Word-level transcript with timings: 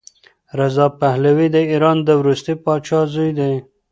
رضا 0.59 0.85
پهلوي 1.01 1.47
د 1.51 1.57
ایران 1.71 1.97
د 2.03 2.09
وروستي 2.21 2.53
پادشاه 2.65 3.03
زوی 3.13 3.31
دی. 3.39 3.53